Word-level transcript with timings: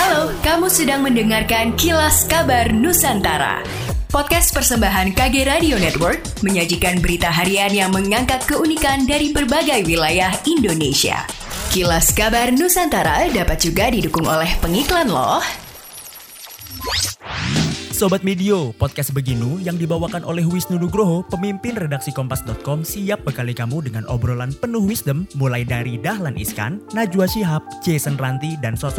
Halo, 0.00 0.32
kamu 0.40 0.72
sedang 0.72 1.04
mendengarkan 1.04 1.76
Kilas 1.76 2.24
Kabar 2.24 2.72
Nusantara. 2.72 3.60
Podcast 4.08 4.48
persembahan 4.56 5.12
KG 5.12 5.44
Radio 5.44 5.76
Network 5.76 6.40
menyajikan 6.40 7.04
berita 7.04 7.28
harian 7.28 7.68
yang 7.68 7.92
mengangkat 7.92 8.40
keunikan 8.48 9.04
dari 9.04 9.28
berbagai 9.28 9.84
wilayah 9.84 10.32
Indonesia. 10.48 11.28
Kilas 11.68 12.16
Kabar 12.16 12.48
Nusantara 12.48 13.28
dapat 13.28 13.60
juga 13.60 13.92
didukung 13.92 14.24
oleh 14.24 14.48
pengiklan 14.64 15.12
loh. 15.12 15.44
Sobat 18.00 18.24
Medio, 18.24 18.72
podcast 18.80 19.12
Beginu 19.12 19.60
yang 19.60 19.76
dibawakan 19.76 20.24
oleh 20.24 20.40
Wisnu 20.48 20.80
Nugroho, 20.80 21.20
pemimpin 21.28 21.76
redaksi 21.76 22.08
Kompas.com 22.08 22.80
siap 22.80 23.20
bekali 23.28 23.52
kamu 23.52 23.84
dengan 23.84 24.08
obrolan 24.08 24.56
penuh 24.56 24.80
wisdom 24.80 25.28
mulai 25.36 25.68
dari 25.68 26.00
Dahlan 26.00 26.32
Iskan, 26.40 26.80
Najwa 26.96 27.28
Shihab, 27.28 27.60
Jason 27.84 28.16
Ranti, 28.16 28.56
dan 28.64 28.72
sosok 28.72 28.88